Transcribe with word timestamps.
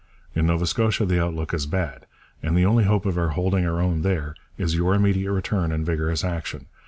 In 0.33 0.47
Nova 0.47 0.65
Scotia 0.65 1.05
the 1.05 1.23
outlook 1.23 1.53
is 1.53 1.67
bad, 1.67 2.07
and 2.41 2.57
the 2.57 2.65
only 2.65 2.85
hope 2.85 3.05
of 3.05 3.19
our 3.19 3.27
holding 3.27 3.67
our 3.67 3.79
own 3.79 4.01
there 4.01 4.33
is 4.57 4.73
your 4.73 4.95
immediate 4.95 5.31
return 5.31 5.71
and 5.71 5.85
vigorous 5.85 6.23
action. 6.23 6.65